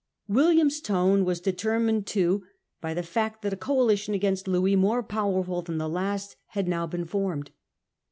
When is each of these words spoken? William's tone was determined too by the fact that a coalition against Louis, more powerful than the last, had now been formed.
William's 0.27 0.81
tone 0.81 1.25
was 1.25 1.39
determined 1.39 2.07
too 2.07 2.43
by 2.81 2.95
the 2.95 3.03
fact 3.03 3.43
that 3.43 3.53
a 3.53 3.55
coalition 3.55 4.15
against 4.15 4.47
Louis, 4.47 4.75
more 4.75 5.03
powerful 5.03 5.61
than 5.61 5.77
the 5.77 5.87
last, 5.87 6.37
had 6.47 6.67
now 6.67 6.87
been 6.87 7.05
formed. 7.05 7.51